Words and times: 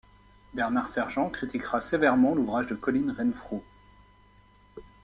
Bernard 0.55 0.87
Sergent 0.87 1.29
critiquera 1.29 1.79
sévèrement 1.79 2.33
l'ouvrage 2.33 2.65
de 2.65 2.73
Colin 2.73 3.13
Renfrew. 3.15 3.61